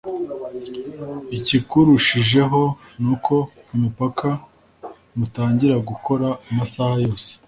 [1.37, 2.61] Ikirushijeho
[3.03, 3.35] ni uko
[3.75, 4.29] umupaka
[5.15, 7.29] nutangira gukora amasaha yose